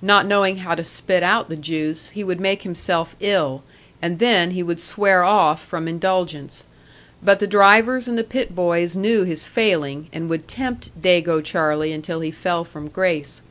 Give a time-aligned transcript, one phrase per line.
[0.00, 3.64] Not knowing how to spit out the juice, he would make himself ill,
[4.00, 6.62] and then he would swear off from indulgence.
[7.20, 11.90] But the drivers and the pit boys knew his failing, and would tempt "Dago Charlie"
[11.90, 13.42] until he fell from grace.